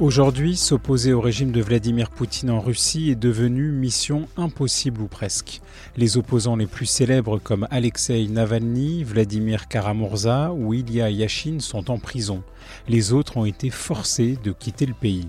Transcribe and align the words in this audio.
Aujourd'hui, 0.00 0.56
s'opposer 0.56 1.12
au 1.12 1.20
régime 1.20 1.50
de 1.50 1.60
Vladimir 1.60 2.10
Poutine 2.10 2.50
en 2.50 2.60
Russie 2.60 3.10
est 3.10 3.16
devenu 3.16 3.72
mission 3.72 4.28
impossible 4.36 5.02
ou 5.02 5.08
presque. 5.08 5.60
Les 5.96 6.16
opposants 6.16 6.54
les 6.54 6.68
plus 6.68 6.86
célèbres 6.86 7.40
comme 7.40 7.66
Alexei 7.72 8.28
Navalny, 8.28 9.02
Vladimir 9.02 9.66
Karamurza 9.66 10.52
ou 10.52 10.72
Ilya 10.72 11.10
Yashin 11.10 11.58
sont 11.58 11.90
en 11.90 11.98
prison. 11.98 12.44
Les 12.86 13.12
autres 13.12 13.38
ont 13.38 13.44
été 13.44 13.70
forcés 13.70 14.38
de 14.44 14.52
quitter 14.52 14.86
le 14.86 14.94
pays. 14.94 15.26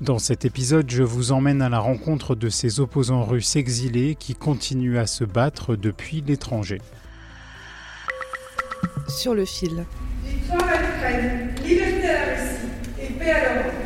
Dans 0.00 0.18
cet 0.18 0.46
épisode, 0.46 0.88
je 0.88 1.02
vous 1.02 1.32
emmène 1.32 1.60
à 1.60 1.68
la 1.68 1.80
rencontre 1.80 2.34
de 2.34 2.48
ces 2.48 2.80
opposants 2.80 3.24
russes 3.24 3.56
exilés 3.56 4.14
qui 4.14 4.34
continuent 4.34 4.96
à 4.96 5.06
se 5.06 5.24
battre 5.24 5.76
depuis 5.76 6.24
l'étranger. 6.26 6.80
Sur 9.08 9.34
le 9.34 9.44
fil. 9.44 9.84
Victoire 10.24 10.66
à 10.70 10.80
l'Ukraine, 10.80 11.54
liberté 11.62 12.08
à 12.08 12.12
la 12.12 12.34
Russie 12.34 12.66
et 12.98 13.12
paix 13.12 13.30
à 13.30 13.54
l'Europe. 13.54 13.85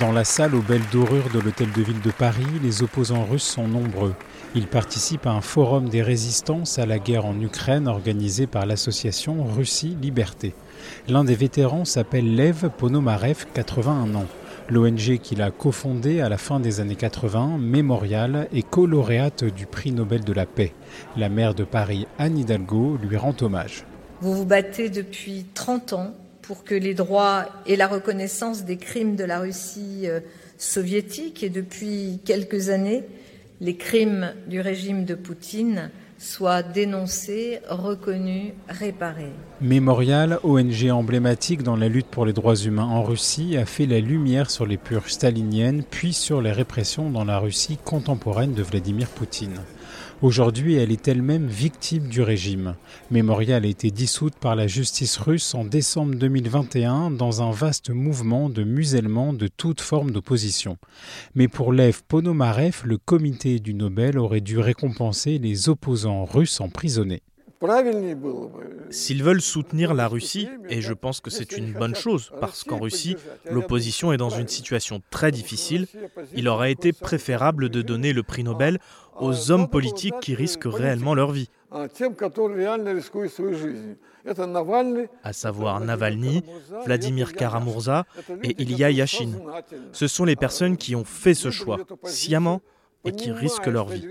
Dans 0.00 0.10
la 0.10 0.24
salle 0.24 0.56
aux 0.56 0.60
belles 0.60 0.82
dorures 0.90 1.30
de 1.32 1.38
l'hôtel 1.38 1.70
de 1.70 1.80
ville 1.80 2.00
de 2.00 2.10
Paris, 2.10 2.46
les 2.64 2.82
opposants 2.82 3.24
russes 3.24 3.44
sont 3.44 3.68
nombreux. 3.68 4.16
Ils 4.56 4.66
participent 4.66 5.28
à 5.28 5.30
un 5.30 5.40
forum 5.40 5.88
des 5.88 6.02
résistances 6.02 6.80
à 6.80 6.86
la 6.86 6.98
guerre 6.98 7.26
en 7.26 7.40
Ukraine 7.40 7.86
organisé 7.86 8.48
par 8.48 8.66
l'association 8.66 9.44
Russie 9.44 9.96
Liberté. 10.02 10.52
L'un 11.06 11.22
des 11.22 11.36
vétérans 11.36 11.84
s'appelle 11.84 12.34
Lev 12.34 12.70
Ponomarev, 12.76 13.46
81 13.54 14.16
ans. 14.16 14.26
L'ONG 14.68 15.18
qu'il 15.22 15.40
a 15.42 15.52
cofondée 15.52 16.20
à 16.20 16.28
la 16.28 16.38
fin 16.38 16.58
des 16.58 16.80
années 16.80 16.96
80, 16.96 17.58
Mémorial, 17.58 18.48
est 18.52 18.68
co-lauréate 18.68 19.44
du 19.44 19.66
prix 19.66 19.92
Nobel 19.92 20.24
de 20.24 20.32
la 20.32 20.46
paix. 20.46 20.72
La 21.16 21.28
maire 21.28 21.54
de 21.54 21.62
Paris, 21.62 22.08
Anne 22.18 22.36
Hidalgo, 22.36 22.98
lui 23.00 23.16
rend 23.16 23.34
hommage. 23.40 23.84
Vous 24.20 24.34
vous 24.34 24.46
battez 24.46 24.88
depuis 24.88 25.46
30 25.54 25.92
ans 25.92 26.14
pour 26.46 26.64
que 26.64 26.74
les 26.74 26.94
droits 26.94 27.46
et 27.66 27.76
la 27.76 27.86
reconnaissance 27.86 28.64
des 28.64 28.76
crimes 28.76 29.16
de 29.16 29.24
la 29.24 29.40
Russie 29.40 30.02
euh, 30.04 30.20
soviétique 30.58 31.42
et 31.42 31.48
depuis 31.48 32.20
quelques 32.24 32.68
années, 32.68 33.02
les 33.60 33.76
crimes 33.76 34.34
du 34.46 34.60
régime 34.60 35.04
de 35.04 35.14
Poutine 35.14 35.90
soient 36.18 36.62
dénoncés, 36.62 37.60
reconnus, 37.68 38.52
réparés. 38.68 39.32
Mémorial, 39.60 40.38
ONG 40.42 40.90
emblématique 40.90 41.62
dans 41.62 41.76
la 41.76 41.88
lutte 41.88 42.06
pour 42.06 42.26
les 42.26 42.32
droits 42.32 42.56
humains 42.56 42.84
en 42.84 43.02
Russie, 43.02 43.56
a 43.56 43.64
fait 43.64 43.86
la 43.86 44.00
lumière 44.00 44.50
sur 44.50 44.66
les 44.66 44.76
purges 44.76 45.12
staliniennes, 45.12 45.82
puis 45.90 46.12
sur 46.12 46.40
les 46.40 46.52
répressions 46.52 47.10
dans 47.10 47.24
la 47.24 47.38
Russie 47.38 47.78
contemporaine 47.82 48.52
de 48.52 48.62
Vladimir 48.62 49.08
Poutine. 49.08 49.60
Aujourd'hui, 50.22 50.76
elle 50.76 50.92
est 50.92 51.08
elle-même 51.08 51.46
victime 51.46 52.08
du 52.08 52.22
régime. 52.22 52.76
Mémorial 53.10 53.64
a 53.64 53.68
été 53.68 53.90
dissoute 53.90 54.34
par 54.36 54.54
la 54.54 54.66
justice 54.66 55.16
russe 55.16 55.54
en 55.54 55.64
décembre 55.64 56.14
2021 56.14 57.10
dans 57.10 57.42
un 57.42 57.50
vaste 57.50 57.90
mouvement 57.90 58.48
de 58.48 58.62
musellement 58.62 59.32
de 59.32 59.48
toute 59.48 59.80
forme 59.80 60.12
d'opposition. 60.12 60.78
Mais 61.34 61.48
pour 61.48 61.72
Lev 61.72 62.02
Ponomarev, 62.06 62.82
le 62.84 62.96
comité 62.96 63.58
du 63.58 63.74
Nobel 63.74 64.18
aurait 64.18 64.40
dû 64.40 64.58
récompenser 64.58 65.38
les 65.38 65.68
opposants 65.68 66.24
russes 66.24 66.60
emprisonnés. 66.60 67.22
S'ils 68.90 69.22
veulent 69.22 69.40
soutenir 69.40 69.94
la 69.94 70.08
Russie, 70.08 70.48
et 70.68 70.80
je 70.80 70.92
pense 70.92 71.20
que 71.20 71.30
c'est 71.30 71.56
une 71.56 71.72
bonne 71.72 71.94
chose, 71.94 72.32
parce 72.40 72.64
qu'en 72.64 72.78
Russie, 72.78 73.16
l'opposition 73.50 74.12
est 74.12 74.16
dans 74.16 74.30
une 74.30 74.48
situation 74.48 75.02
très 75.10 75.30
difficile, 75.32 75.86
il 76.34 76.48
aurait 76.48 76.72
été 76.72 76.92
préférable 76.92 77.68
de 77.68 77.82
donner 77.82 78.12
le 78.12 78.22
prix 78.22 78.44
Nobel 78.44 78.78
aux 79.18 79.50
hommes 79.50 79.68
politiques 79.68 80.18
qui 80.20 80.34
risquent 80.34 80.66
réellement 80.66 81.14
leur 81.14 81.30
vie, 81.30 81.48
à 85.22 85.32
savoir 85.32 85.80
Navalny, 85.80 86.42
Vladimir 86.84 87.32
Karamurza 87.32 88.06
et 88.42 88.62
Ilya 88.62 88.90
Yashin. 88.90 89.30
Ce 89.92 90.06
sont 90.06 90.24
les 90.24 90.36
personnes 90.36 90.76
qui 90.76 90.94
ont 90.94 91.04
fait 91.04 91.34
ce 91.34 91.50
choix, 91.50 91.78
sciemment, 92.04 92.60
et 93.04 93.12
qui 93.12 93.30
risquent 93.32 93.66
leur 93.66 93.88
vie. 93.88 94.06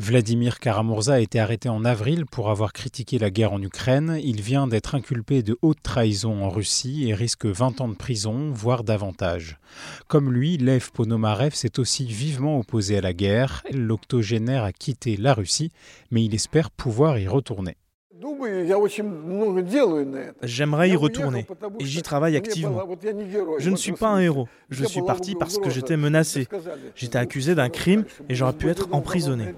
Vladimir 0.00 0.60
Karamurza 0.60 1.14
a 1.14 1.18
été 1.18 1.40
arrêté 1.40 1.68
en 1.68 1.84
avril 1.84 2.24
pour 2.24 2.50
avoir 2.50 2.72
critiqué 2.72 3.18
la 3.18 3.30
guerre 3.30 3.52
en 3.52 3.60
Ukraine. 3.60 4.20
Il 4.22 4.40
vient 4.40 4.68
d'être 4.68 4.94
inculpé 4.94 5.42
de 5.42 5.58
haute 5.60 5.82
trahison 5.82 6.44
en 6.44 6.50
Russie 6.50 7.08
et 7.08 7.14
risque 7.14 7.46
20 7.46 7.80
ans 7.80 7.88
de 7.88 7.96
prison, 7.96 8.52
voire 8.52 8.84
davantage. 8.84 9.58
Comme 10.06 10.32
lui, 10.32 10.56
Lev 10.56 10.92
Ponomarev 10.92 11.52
s'est 11.52 11.80
aussi 11.80 12.06
vivement 12.06 12.60
opposé 12.60 12.98
à 12.98 13.00
la 13.00 13.12
guerre. 13.12 13.64
L'octogénaire 13.72 14.62
a 14.62 14.72
quitté 14.72 15.16
la 15.16 15.34
Russie, 15.34 15.72
mais 16.12 16.24
il 16.24 16.32
espère 16.32 16.70
pouvoir 16.70 17.18
y 17.18 17.26
retourner. 17.26 17.76
J'aimerais 20.42 20.90
y 20.90 20.96
retourner, 20.96 21.46
et 21.78 21.84
j'y 21.84 22.02
travaille 22.02 22.36
activement. 22.36 22.82
Je 23.58 23.70
ne 23.70 23.76
suis 23.76 23.92
pas 23.92 24.08
un 24.08 24.18
héros. 24.20 24.48
Je 24.70 24.84
suis 24.84 25.02
parti 25.02 25.34
parce 25.34 25.58
que 25.58 25.70
j'étais 25.70 25.96
menacé. 25.96 26.48
J'étais 26.96 27.18
accusé 27.18 27.54
d'un 27.54 27.68
crime 27.68 28.04
et 28.28 28.34
j'aurais 28.34 28.54
pu 28.54 28.68
être 28.68 28.88
emprisonné. 28.92 29.54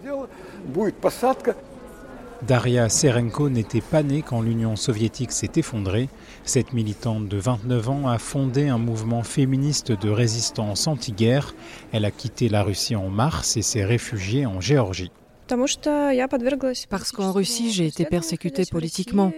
Daria 2.43 2.89
Serenko 2.89 3.51
n'était 3.51 3.83
pas 3.83 4.03
née 4.03 4.23
quand 4.23 4.41
l'Union 4.41 4.75
soviétique 4.75 5.33
s'est 5.33 5.53
effondrée. 5.57 6.09
Cette 6.45 6.73
militante 6.73 7.29
de 7.29 7.37
29 7.37 7.89
ans 7.89 8.09
a 8.09 8.19
fondé 8.19 8.69
un 8.69 8.79
mouvement 8.79 9.23
féministe 9.23 9.93
de 9.93 10.09
résistance 10.09 10.87
anti-guerre. 10.87 11.55
Elle 11.93 12.07
a 12.07 12.11
quitté 12.11 12.49
la 12.49 12.63
Russie 12.63 12.97
en 12.97 13.11
mars 13.11 13.59
et 13.59 13.63
s'est 13.63 13.85
réfugiée 13.85 14.47
en 14.47 14.61
Géorgie. 14.61 15.13
Parce 16.89 17.13
qu'en 17.13 17.33
Russie, 17.33 17.71
j'ai 17.71 17.87
été 17.87 18.05
persécutée 18.05 18.65
politiquement. 18.71 19.33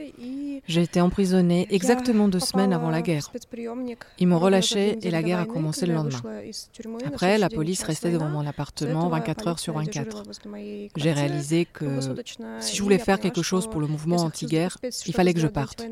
J'ai 0.69 0.83
été 0.83 1.01
emprisonnée 1.01 1.67
exactement 1.71 2.29
deux 2.29 2.41
semaines 2.41 2.73
avant 2.73 2.91
la 2.91 3.03
guerre. 3.03 3.33
Ils 4.19 4.29
m'ont 4.29 4.39
relâchée 4.39 4.99
et 5.03 5.11
la 5.11 5.23
guerre 5.23 5.41
a 5.41 5.47
commencé 5.47 5.87
le 5.87 5.95
lendemain. 5.95 6.21
Après, 7.05 7.37
la 7.39 7.49
police 7.49 7.83
restait 7.83 8.13
devant 8.13 8.29
mon 8.29 8.47
appartement 8.47 9.09
24 9.09 9.49
heures 9.49 9.59
sur 9.59 9.75
24. 9.75 10.23
J'ai 10.97 11.13
réalisé 11.13 11.65
que 11.65 11.99
si 12.61 12.77
je 12.77 12.83
voulais 12.83 12.99
faire 12.99 13.19
quelque 13.19 13.43
chose 13.43 13.69
pour 13.69 13.81
le 13.81 13.87
mouvement 13.87 14.17
anti-guerre, 14.17 14.79
il 15.07 15.15
fallait 15.15 15.35
que 15.35 15.41
je 15.41 15.49
parte. 15.49 15.85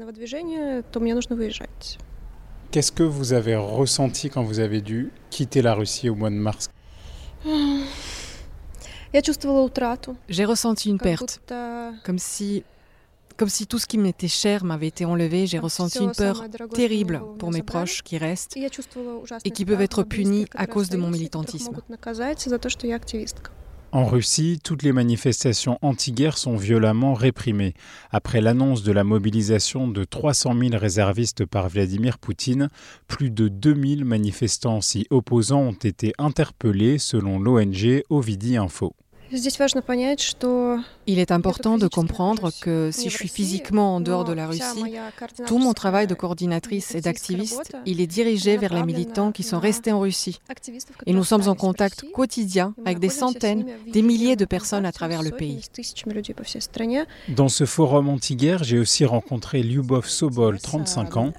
Qu'est-ce 2.70 2.92
que 2.92 3.02
vous 3.02 3.32
avez 3.32 3.56
ressenti 3.56 4.30
quand 4.30 4.44
vous 4.44 4.60
avez 4.60 4.80
dû 4.80 5.10
quitter 5.30 5.60
la 5.60 5.74
Russie 5.74 6.08
au 6.08 6.14
mois 6.14 6.30
de 6.30 6.36
mars? 6.36 6.68
J'ai 10.28 10.44
ressenti 10.44 10.88
une 10.88 10.98
perte, 10.98 11.40
comme 12.04 12.18
si, 12.18 12.62
comme 13.36 13.48
si 13.48 13.66
tout 13.66 13.78
ce 13.78 13.86
qui 13.86 13.98
m'était 13.98 14.28
cher 14.28 14.64
m'avait 14.64 14.86
été 14.86 15.04
enlevé. 15.04 15.46
J'ai 15.46 15.58
ressenti 15.58 15.98
une 15.98 16.12
peur 16.12 16.44
terrible 16.72 17.20
pour 17.38 17.50
mes 17.50 17.62
proches 17.62 18.02
qui 18.02 18.18
restent 18.18 18.56
et 18.56 19.50
qui 19.50 19.64
peuvent 19.64 19.80
être 19.80 20.04
punis 20.04 20.46
à 20.54 20.66
cause 20.66 20.90
de 20.90 20.96
mon 20.96 21.10
militantisme. 21.10 21.80
En 23.92 24.06
Russie, 24.06 24.60
toutes 24.62 24.84
les 24.84 24.92
manifestations 24.92 25.76
anti-guerre 25.82 26.38
sont 26.38 26.54
violemment 26.54 27.12
réprimées. 27.14 27.74
Après 28.12 28.40
l'annonce 28.40 28.84
de 28.84 28.92
la 28.92 29.02
mobilisation 29.02 29.88
de 29.88 30.04
300 30.04 30.54
000 30.56 30.78
réservistes 30.78 31.44
par 31.44 31.68
Vladimir 31.68 32.18
Poutine, 32.18 32.68
plus 33.08 33.30
de 33.30 33.48
2000 33.48 34.04
manifestants 34.04 34.80
s'y 34.80 35.08
opposant 35.10 35.62
ont 35.62 35.72
été 35.72 36.12
interpellés 36.18 36.98
selon 36.98 37.40
l'ONG 37.40 38.04
Ovidi 38.10 38.56
Info. 38.56 38.94
Il 41.06 41.18
est 41.18 41.30
important 41.30 41.78
de 41.78 41.86
comprendre 41.86 42.50
que 42.60 42.90
si 42.92 43.10
je 43.10 43.16
suis 43.16 43.28
physiquement 43.28 43.96
en 43.96 44.00
dehors 44.00 44.24
de 44.24 44.32
la 44.32 44.48
Russie, 44.48 44.96
tout 45.46 45.58
mon 45.58 45.72
travail 45.72 46.08
de 46.08 46.14
coordinatrice 46.14 46.94
et 46.96 47.00
d'activiste, 47.00 47.76
il 47.86 48.00
est 48.00 48.08
dirigé 48.08 48.56
vers 48.56 48.74
les 48.74 48.82
militants 48.82 49.30
qui 49.30 49.42
sont 49.44 49.60
restés 49.60 49.92
en 49.92 50.00
Russie. 50.00 50.40
Et 51.06 51.12
nous 51.12 51.22
sommes 51.22 51.48
en 51.48 51.54
contact 51.54 52.04
quotidien 52.12 52.74
avec 52.84 52.98
des 52.98 53.08
centaines, 53.08 53.66
des 53.92 54.02
milliers 54.02 54.36
de 54.36 54.44
personnes 54.44 54.84
à 54.84 54.92
travers 54.92 55.22
le 55.22 55.30
pays. 55.30 55.60
Dans 57.28 57.48
ce 57.48 57.64
forum 57.66 58.08
anti-guerre, 58.08 58.64
j'ai 58.64 58.78
aussi 58.78 59.04
rencontré 59.04 59.62
Lyubov 59.62 60.08
Sobol, 60.08 60.58
35 60.60 61.16
ans. 61.16 61.32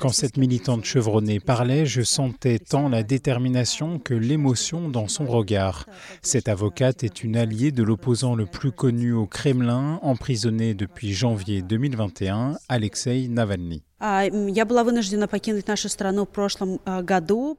Quand 0.00 0.12
cette 0.12 0.36
militante 0.36 0.84
chevronnée 0.84 1.38
parlait, 1.38 1.86
je 1.86 2.02
sentais 2.02 2.58
tant 2.58 2.88
la 2.88 3.04
détermination 3.04 3.98
que 3.98 4.14
l'émotion 4.14 4.88
dans 4.88 5.08
son 5.08 5.26
regard. 5.26 5.86
Cette 6.32 6.48
avocate 6.48 7.04
est 7.04 7.24
une 7.24 7.36
alliée 7.36 7.72
de 7.72 7.82
l'opposant 7.82 8.34
le 8.34 8.46
plus 8.46 8.72
connu 8.72 9.12
au 9.12 9.26
Kremlin, 9.26 9.98
emprisonné 10.00 10.72
depuis 10.72 11.12
janvier 11.12 11.60
2021, 11.60 12.56
Alexei 12.70 13.28
Navalny. 13.28 13.82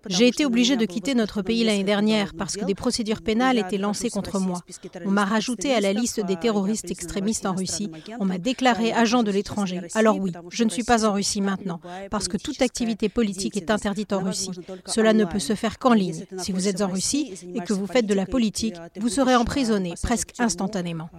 J'ai 0.10 0.28
été 0.28 0.46
obligée 0.46 0.76
de 0.76 0.86
quitter 0.86 1.16
notre 1.16 1.42
pays 1.42 1.64
l'année 1.64 1.86
dernière 1.86 2.34
parce 2.38 2.58
que 2.58 2.66
des 2.66 2.76
procédures 2.76 3.22
pénales 3.22 3.58
étaient 3.58 3.78
lancées 3.78 4.10
contre 4.10 4.40
moi. 4.40 4.60
On 5.06 5.12
m'a 5.12 5.24
rajouté 5.24 5.74
à 5.74 5.80
la 5.80 5.94
liste 5.94 6.20
des 6.20 6.36
terroristes 6.36 6.92
extrémistes 6.92 7.46
en 7.46 7.54
Russie. 7.54 7.90
On 8.20 8.26
m'a 8.26 8.40
déclaré 8.40 8.92
agent 8.92 9.24
de 9.24 9.32
l'étranger. 9.32 9.82
Alors 9.96 10.20
oui, 10.20 10.34
je 10.50 10.66
ne 10.66 10.70
suis 10.70 10.84
pas 10.84 11.06
en 11.06 11.14
Russie 11.14 11.40
maintenant 11.40 11.80
parce 12.12 12.28
que 12.28 12.36
toute 12.36 12.62
activité 12.62 13.08
politique 13.08 13.56
est 13.56 13.72
interdite 13.72 14.12
en 14.12 14.20
Russie. 14.20 14.52
Cela 14.86 15.14
ne 15.14 15.24
peut 15.24 15.40
se 15.40 15.56
faire 15.56 15.80
qu'en 15.80 15.94
ligne. 15.94 16.26
Si 16.40 16.52
vous 16.52 16.68
êtes 16.68 16.82
en 16.82 16.90
Russie 16.90 17.34
et 17.56 17.62
que 17.62 17.72
vous 17.72 17.88
faites 17.88 18.06
de 18.06 18.14
la 18.14 18.26
politique, 18.26 18.76
vous 19.00 19.10
serez 19.10 19.36
emprisonné 19.36 19.94
presque 20.02 20.34
instantanément. 20.40 21.10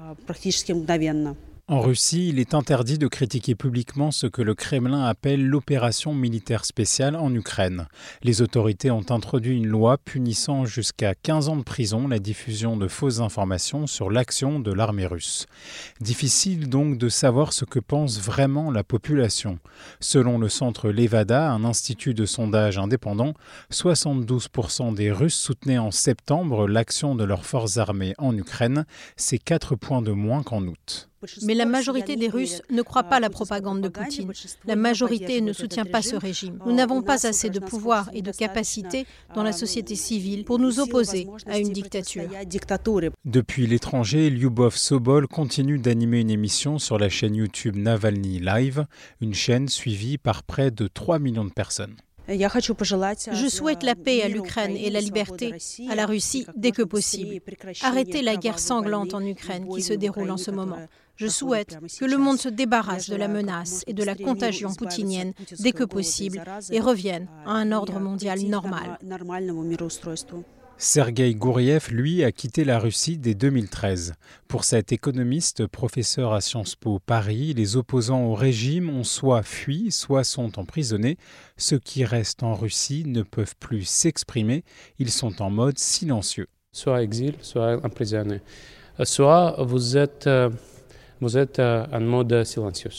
En 1.67 1.81
Russie, 1.81 2.29
il 2.29 2.41
est 2.41 2.53
interdit 2.53 2.99
de 2.99 3.07
critiquer 3.09 3.55
publiquement 3.55 4.11
ce 4.11 4.27
que 4.27 4.43
le 4.43 4.55
Kremlin 4.55 5.03
appelle 5.07 5.47
l'opération 5.47 6.13
militaire 6.13 6.67
spéciale 6.67 7.17
en 7.17 7.35
Ukraine. 7.35 7.89
Les 8.23 8.43
autorités 8.43 8.91
ont 8.91 9.07
introduit 9.09 9.57
une 9.57 9.69
loi 9.69 9.97
punissant 9.97 10.67
jusqu'à 10.67 11.15
15 11.15 11.49
ans 11.49 11.57
de 11.57 11.63
prison 11.63 12.07
la 12.07 12.19
diffusion 12.19 12.77
de 12.77 12.87
fausses 12.87 13.21
informations 13.21 13.87
sur 13.87 14.11
l'action 14.11 14.61
de 14.61 14.75
l'armée 14.75 15.07
russe. 15.07 15.47
Difficile 16.03 16.69
donc 16.69 16.99
de 16.99 17.09
savoir 17.09 17.55
ce 17.55 17.65
que 17.65 17.81
pense 17.81 18.21
vraiment 18.21 18.71
la 18.71 18.85
population. 18.85 19.59
Selon 20.01 20.39
le 20.39 20.51
centre 20.51 20.91
Levada, 20.91 21.51
un 21.51 21.65
institut 21.65 22.13
de 22.13 22.27
sondage 22.27 22.77
indépendant, 22.77 23.33
72% 23.73 24.93
des 24.93 25.11
Russes 25.11 25.35
soutenaient 25.35 25.79
en 25.79 25.93
septembre 25.93 26.69
l'action 26.69 27.15
de 27.15 27.25
leurs 27.25 27.47
forces 27.47 27.79
armées 27.79 28.13
en 28.19 28.37
Ukraine, 28.37 28.85
c'est 29.17 29.39
4 29.39 29.77
points 29.77 30.03
de 30.03 30.13
moins 30.13 30.43
qu'en 30.43 30.63
août. 30.67 31.09
Mais 31.43 31.55
la 31.55 31.67
majorité 31.67 32.17
des 32.17 32.29
Russes 32.29 32.63
ne 32.71 32.83
croient 32.83 33.05
pas 33.05 33.21
la 33.21 33.31
propagande 33.31 33.81
de 33.81 33.89
Poutine. 33.89 34.33
La 34.67 34.77
majorité 34.77 35.41
ne 35.41 35.53
soutient 35.53 35.85
pas 35.85 36.03
ce 36.03 36.17
régime. 36.17 36.59
Nous 36.67 36.75
n'avons 36.75 37.03
pas 37.03 37.27
assez 37.27 37.51
de 37.51 37.59
pouvoir 37.59 38.11
et 38.13 38.23
de 38.23 38.33
capacité 38.33 39.07
dans 39.35 39.43
la 39.43 39.53
société 39.53 39.97
civile 39.97 40.45
pour 40.45 40.59
nous 40.59 40.81
opposer 40.81 41.29
à 41.47 41.59
une 41.59 41.73
dictature. 41.73 42.29
Depuis 43.25 43.67
l'étranger, 43.67 44.31
Lyubov 44.31 44.77
Sobol 44.77 45.27
continue 45.29 45.79
d'animer 45.79 46.21
une 46.21 46.31
émission 46.31 46.79
sur 46.79 46.99
la 46.99 47.09
chaîne 47.09 47.35
YouTube 47.35 47.77
Navalny 47.77 48.41
Live, 48.41 48.87
une 49.21 49.35
chaîne 49.35 49.69
suivie 49.69 50.19
par 50.19 50.43
près 50.43 50.71
de 50.71 50.87
3 50.87 51.19
millions 51.19 51.45
de 51.45 51.53
personnes. 51.53 51.97
Je 52.29 53.49
souhaite 53.49 53.83
la 53.83 53.95
paix 53.95 54.23
à 54.23 54.29
l'Ukraine 54.29 54.77
et 54.77 54.91
la 54.91 55.01
liberté 55.01 55.55
à 55.91 55.95
la 55.95 56.07
Russie 56.07 56.47
dès 56.57 56.73
que 56.73 56.83
possible. 56.83 57.41
Arrêtez 57.83 58.23
la 58.23 58.37
guerre 58.37 58.59
sanglante 58.59 59.15
en 59.15 59.25
Ukraine 59.25 59.69
qui 59.69 59.83
se 59.83 59.93
déroule 59.93 60.31
en 60.31 60.37
ce 60.37 60.51
moment. 60.51 60.79
Je 61.17 61.29
souhaite 61.29 61.79
que 62.01 62.05
le 62.05 62.17
monde 62.17 62.39
se 62.39 62.49
débarrasse 62.49 63.09
de 63.09 63.17
la 63.17 63.29
menace 63.29 63.85
et 63.87 63.93
de 63.93 64.03
la 64.03 64.17
contagion 64.17 64.73
poutinienne 64.75 65.33
dès 65.61 65.73
que 65.73 65.85
possible 65.85 66.43
et 66.71 66.81
revienne 66.81 67.29
à 67.47 67.53
un 67.53 67.71
ordre 67.73 68.01
mondial 68.01 68.41
normal. 68.41 68.99
Sergei 70.77 71.35
Gouriev, 71.35 71.89
lui, 71.91 72.25
a 72.25 72.33
quitté 72.33 72.65
la 72.65 72.81
Russie 72.81 73.17
dès 73.17 73.35
2013. 73.35 74.15
Pour 74.49 74.65
cet 74.65 74.91
économiste, 74.93 75.67
professeur 75.69 76.33
à 76.33 76.41
Sciences 76.41 76.75
Po 76.75 76.99
Paris, 76.99 77.55
les 77.55 77.77
opposants 77.77 78.25
au 78.25 78.35
régime 78.35 78.91
ont 78.91 79.05
soit 79.05 79.45
fui, 79.45 79.93
soit 79.93 80.25
sont 80.25 80.59
emprisonnés. 80.59 81.17
Ceux 81.57 81.79
qui 81.79 82.05
restent 82.05 82.43
en 82.43 82.55
Russie 82.55 83.05
ne 83.07 83.23
peuvent 83.23 83.55
plus 83.61 83.85
s'exprimer, 83.85 84.65
ils 84.99 85.11
sont 85.11 85.43
en 85.43 85.49
mode 85.49 85.79
silencieux. 85.79 86.49
Soit 86.73 87.03
exil, 87.05 87.37
soit 87.41 87.79
emprisonné. 87.85 88.41
Soit 89.05 89.55
vous 89.61 89.97
êtes 89.97 90.27
euh, 90.27 90.51
vous 91.21 91.39
êtes 91.39 91.61
euh, 91.61 91.87
en 91.93 92.01
mode 92.01 92.43
silencieux. 92.45 92.91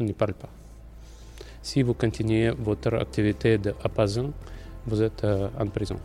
On 0.00 0.04
ne 0.04 0.12
parle 0.12 0.34
pas. 0.34 0.48
Si 1.60 1.82
vous 1.82 1.94
continuez 1.94 2.50
votre 2.50 2.94
activité 2.94 3.58
d'appaisant, 3.58 4.32
vous 4.86 5.02
êtes 5.02 5.22
euh, 5.24 5.48
en 5.60 5.66
prison. 5.66 5.96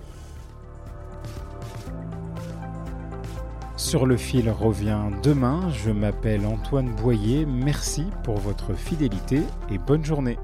Sur 3.78 4.08
le 4.08 4.18
fil 4.18 4.50
revient 4.50 5.12
demain. 5.22 5.70
Je 5.70 5.92
m'appelle 5.92 6.46
Antoine 6.46 6.90
Boyer. 6.96 7.46
Merci 7.46 8.06
pour 8.24 8.38
votre 8.38 8.74
fidélité 8.74 9.42
et 9.72 9.78
bonne 9.78 10.04
journée. 10.04 10.38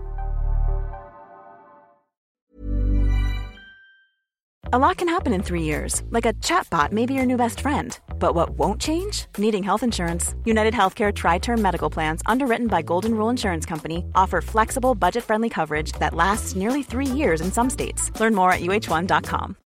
A 4.72 4.80
lot 4.80 4.98
can 4.98 5.08
happen 5.08 5.34
in 5.34 5.44
three 5.44 5.62
years, 5.62 6.02
like 6.10 6.26
a 6.26 6.34
chatbot 6.42 6.92
may 6.92 7.06
be 7.06 7.14
your 7.14 7.28
new 7.28 7.38
best 7.38 7.62
friend. 7.62 8.00
But 8.18 8.34
what 8.34 8.58
won't 8.58 8.82
change? 8.82 9.28
Needing 9.38 9.62
health 9.62 9.84
insurance. 9.84 10.34
United 10.46 10.74
Healthcare 10.74 11.14
Tri 11.14 11.38
Term 11.38 11.62
Medical 11.62 11.92
Plans, 11.92 12.24
underwritten 12.26 12.68
by 12.68 12.82
Golden 12.82 13.14
Rule 13.14 13.30
Insurance 13.30 13.68
Company, 13.68 14.04
offer 14.16 14.42
flexible, 14.42 14.96
budget 14.96 15.24
friendly 15.24 15.50
coverage 15.50 15.92
that 16.00 16.16
lasts 16.16 16.56
nearly 16.56 16.82
three 16.82 17.06
years 17.06 17.42
in 17.42 17.52
some 17.52 17.70
states. 17.70 18.10
Learn 18.20 18.34
more 18.34 18.52
at 18.52 18.62
uh1.com. 18.62 19.58